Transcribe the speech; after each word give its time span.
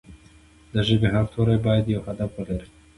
د 0.73 0.75
ژبې 0.87 1.07
هر 1.13 1.25
توری 1.33 1.57
باید 1.65 1.85
یو 1.95 2.01
هدف 2.07 2.29
ولري. 2.35 2.67